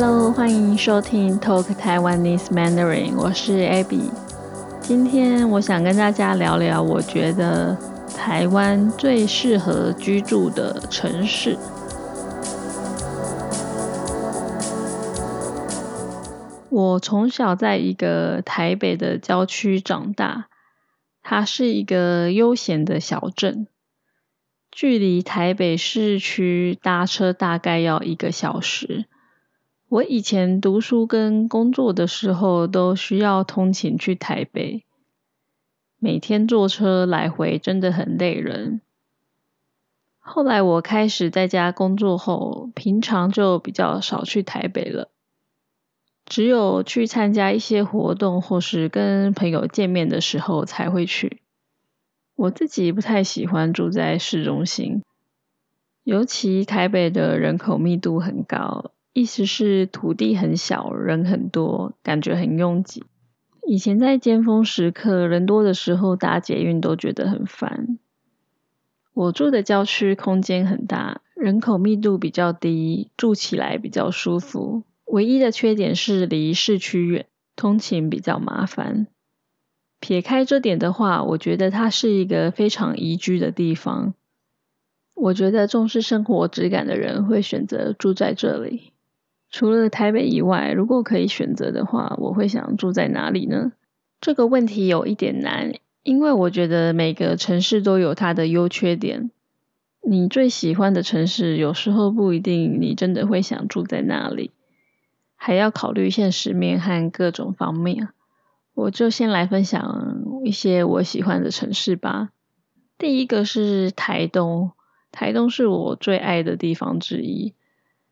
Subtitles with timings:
[0.00, 4.12] Hello，欢迎收听 Talk Taiwanese Mandarin，我是 Abby。
[4.80, 7.76] 今天我想跟大家聊聊，我觉得
[8.16, 11.58] 台湾最适合居住的城市。
[16.70, 20.46] 我从小在一个台北的郊区长大，
[21.24, 23.66] 它是一个悠闲的小镇，
[24.70, 29.06] 距离台北市区搭车大概要一个小时。
[29.90, 34.84] 我以前读书跟工作的时候，都需要通勤去台北，
[35.98, 38.82] 每天坐车来回真的很累人。
[40.18, 45.08] 后来我开始在家工作后，平常就比较少去台北了，
[46.26, 51.40] 只有去参加一些活动或是跟朋友见面的时候才会去。
[52.34, 55.02] 我自己不太喜欢住在市中心，
[56.04, 58.90] 尤其台北的人口密度很高。
[59.18, 63.02] 意思是土地很小，人很多，感觉很拥挤。
[63.66, 67.98] 以前在尖峰时刻人多的时候搭捷运都觉得很烦。
[69.12, 74.84] 我住的郊区空间很大，人口密度比较低，住起来比较舒服。
[75.06, 77.26] 唯一的缺点是离市区远，
[77.56, 79.08] 通勤比较麻烦。
[79.98, 84.14] 撇开这点的话，我觉得它是一个非常宜居的地方。
[85.14, 88.92] 我觉得重视生活质感的人会选择住在这里。
[89.50, 93.72] 除了台北以外，如果可以选择的话，我会想住在哪里呢？
[94.20, 99.30] 这个问题有一点难，因为我觉得每个城市都有它的优缺点。
[100.02, 104.52] 你最喜欢的城市，有时候不一定你真的会想住在那里，
[105.36, 108.08] 还要考虑现实面和各种方面。
[108.74, 112.30] 我就先来分享一些我喜欢的城市吧。
[112.96, 114.72] 第一个是台东，
[115.10, 117.54] 台东是我最爱的地方之一。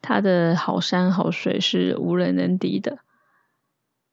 [0.00, 2.98] 它的好山好水是无人能敌的，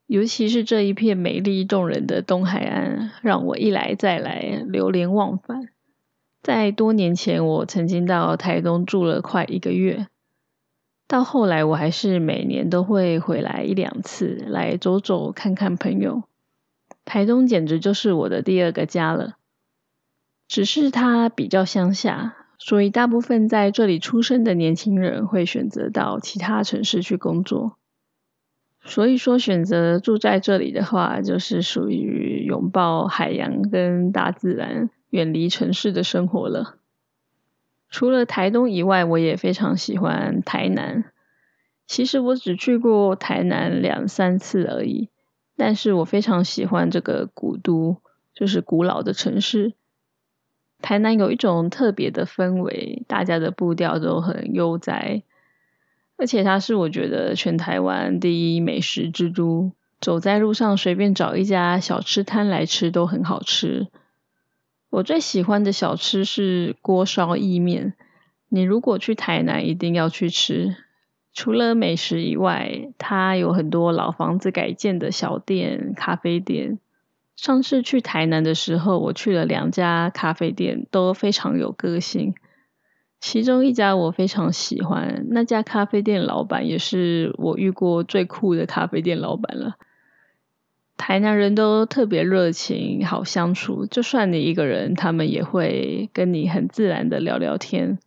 [0.08, 5.70] 尤其是这一片美丽动人的东海岸，让我一来再来，流连忘返。
[6.42, 10.08] 在多年前，我曾经到台东住了快一个月，
[11.08, 16.24] 到后来我还是每年都会回来一两次，来走走看看朋友。
[17.04, 19.38] 台东简直就是我的第二个家了，
[20.48, 22.45] 只是它比较乡下。
[22.58, 27.78] 所以，大部分在这里出生的年轻人会选择到其他城市去工作。
[28.84, 36.76] 所以说，选择住在这里的话，就是属于拥抱海洋跟大自然，远离城市的生活了。
[37.90, 41.06] 除了台东以外，我也非常喜欢台南。
[41.88, 45.10] 其实我只去过台南两三次而已，
[45.56, 48.02] 但是我非常喜欢这个古都，
[48.34, 49.74] 就是古老的城市。
[50.82, 55.24] 台南有一种特别的氛围，大家的步调都很悠哉，
[56.18, 59.72] 而且它是我觉得全台湾第一美食之都。
[60.02, 63.88] 走在路上随便找一家小吃摊来吃都很好吃。
[64.92, 67.94] 我最喜欢的小吃是锅烧意面，
[68.50, 70.76] 你如果去台南一定要去吃。
[71.34, 76.78] 除了美食以外，它有很多老房子改建的小店、咖啡店。
[77.36, 82.34] 上次去台南的时候，我去了两家咖啡店，都非常有个性。
[83.20, 89.76] 其中一家我非常喜欢，那家咖啡店老板也是我遇过最酷的咖啡店老板了。
[90.98, 98.00] 台南人都特别热情，好相处，就算你一个人，他们也会跟你很自然的聊聊天。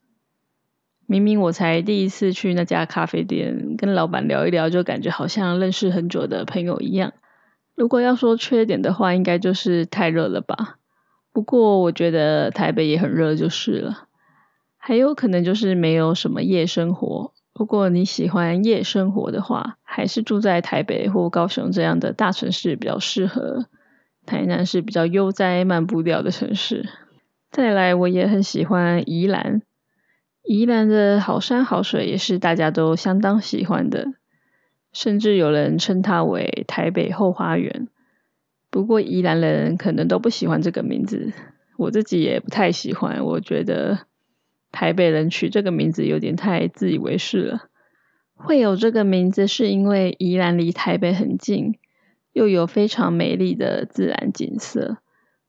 [1.07, 7.13] 明明我才第一次去那家咖啡店，跟老板聊一聊，就感觉好像认识很久的朋友一样。
[7.79, 10.79] 如果要说缺点的话，应该就是太热了吧。
[11.33, 14.09] 不过我觉得台北也很热就是了。
[14.77, 17.33] 还有可能就是没有什么夜生活。
[17.55, 23.67] 如果你喜欢夜生活的话，还是住在台北或高雄这样的大城市比较适合。
[24.27, 26.89] 台南是比较悠哉慢步调的城市。
[27.53, 29.63] 再来，我也很喜欢宜兰。
[30.43, 34.15] 宜兰的好山好水也是大家都相当喜欢的。
[34.93, 37.89] 甚至有人称它为台北后花园。
[38.71, 41.33] 不过宜兰人可能都不喜欢这个名字，
[41.77, 43.25] 我自己也不太喜欢。
[43.25, 44.01] 我觉得
[44.71, 47.69] 台北人取这个名字有点太自以为是了。
[48.35, 51.77] 会有这个名字是因为宜兰离台北很近，
[52.33, 54.99] 又有非常美丽的自然景色，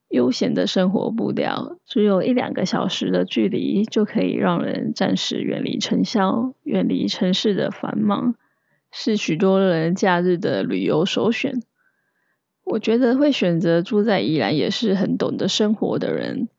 [0.07, 8.35] 悠闲的生活步调，只有一两个小时的距离就可以让人暂时远离尘嚣，远离城市的繁忙。
[8.91, 11.62] 是许多人假日的旅游首选。
[12.63, 16.50] 我觉得会选择住在宜兰，也是很懂得生活的人，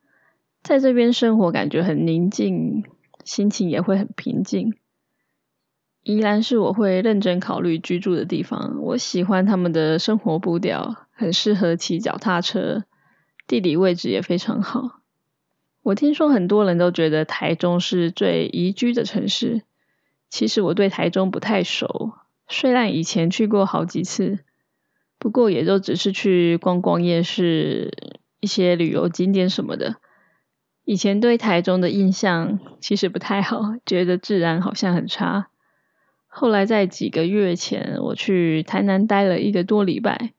[0.62, 2.85] 在这边生活感觉很宁静，
[3.25, 4.75] 心情也会很平静。
[6.03, 8.81] 宜兰是我会认真考虑居住的地方。
[8.83, 12.85] 我喜欢他们的生活步调，很适合骑脚踏车，
[13.47, 15.00] 地理位置也非常好。
[15.83, 19.62] 我听说很多人都觉得台中是最宜居的城市，
[20.31, 22.12] 其实我对台中不太熟，
[22.49, 24.38] 虽然以前去过好几次，
[25.19, 27.93] 不过也都只是去逛逛夜市、
[28.38, 29.97] 一些旅游景点什么的。
[30.85, 35.49] 以前对台中的印象其实不太好，觉得治安好像很差。
[36.27, 40.33] 后来在几个月前，我去台南待了一个多礼拜，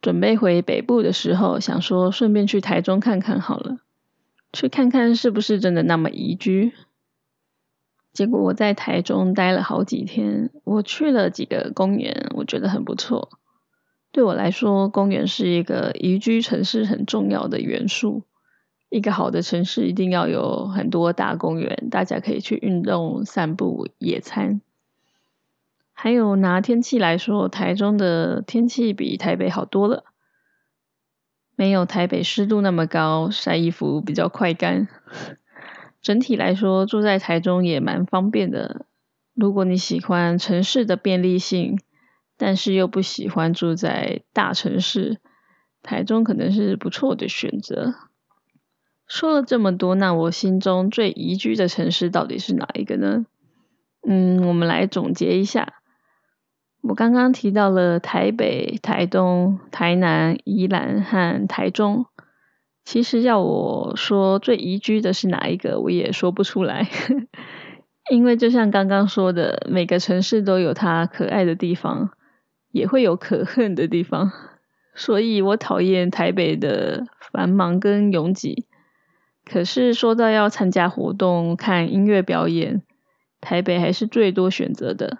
[0.00, 3.78] 准备回北部的时候，想说顺便去台中看看好了，
[4.52, 6.72] 去看看是不是真的那么宜居。
[8.16, 13.28] 结果我在台中待了好几天，我去了几个公园，我觉得很不错。
[14.10, 18.22] 对我来说，公园是一个宜居城市很重要的元素。
[18.88, 24.62] 一个好的城市一定要有很多大公园，大家可以去运动、散步、野餐。
[25.92, 30.04] 还有拿天气来说，台中的天气比台北好多了，
[31.54, 34.88] 没有台北湿度那么高，晒衣服比较快干。
[36.06, 38.86] 整体来说，住在台中也蛮方便的。
[39.34, 41.80] 如果你喜欢城市的便利性，
[42.36, 45.18] 但是又不喜欢住在大城市，
[45.82, 47.92] 台中可能是不错的选择。
[49.08, 53.26] 说了这么多，那我心中最宜居的城市到底是哪一个呢？
[54.06, 55.72] 嗯，我们来总结一下。
[56.82, 62.06] 我刚刚提到了台北、台东、台南、宜兰和台中。
[62.86, 66.88] 其实要我说最宜居的是哪一个，我也说不出来。
[68.08, 72.10] 因为就像刚刚说的，每个城市都有它可爱的地方，
[72.70, 74.30] 也会有可恨的地方。
[74.94, 78.66] 所以我讨厌台北的繁忙跟拥挤。
[79.44, 82.82] 可是说到要参加活动、看音乐表演，
[83.40, 85.18] 台北还是最多选择的。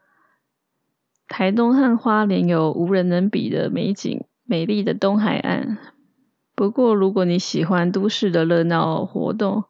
[1.26, 5.95] 台东和花莲有无人能比的美景，美丽的东海岸。
[6.56, 9.64] 不过，如果你喜欢都市的热闹活动，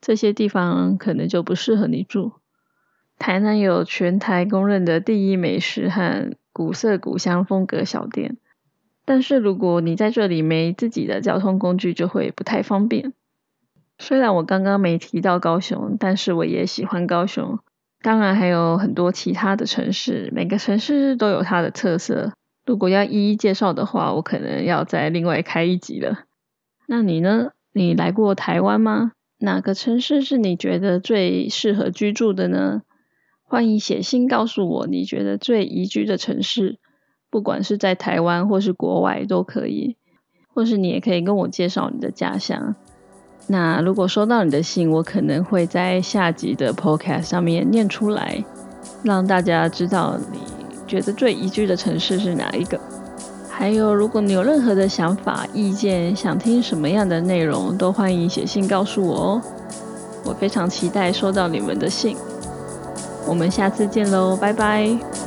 [0.00, 2.32] 这些地方可能就不适合你住。
[3.16, 8.36] 台南有全台公认的第一美食和古色古香风格小店，
[9.04, 13.12] 但是如果你在这里没自己的交通工具，就会不太方便。
[13.98, 17.60] 虽然我刚刚没提到高雄，但是我也喜欢高雄。
[18.02, 22.32] 当然还有很多其他的城市，每个城市都有它的特色。
[22.66, 26.24] 如果要一一介绍的话，我可能要再另外开一集了。
[26.86, 27.52] 那你呢？
[27.72, 29.12] 你来过台湾吗？
[29.38, 32.82] 哪个城市是你觉得最适合居住的呢？
[33.44, 36.78] 欢迎写信告诉我你觉得最宜居的城市，
[37.30, 39.96] 不管是在台湾或是国外都可以。
[40.52, 42.74] 或是你也可以跟我介绍你的家乡。
[43.46, 48.42] 那如果收到你的信，我可能会在下集的 podcast 上面念出来，
[49.04, 50.38] 让大家知道你
[50.86, 52.78] 觉得最宜居的城市是哪一个。
[53.48, 59.42] 还有，如果你有任何的想法、意见，想听什么样的内容，都欢迎写信告诉我哦。
[60.24, 62.16] 我非常期待收到你们的信。
[63.26, 65.25] 我们下次见喽，拜拜。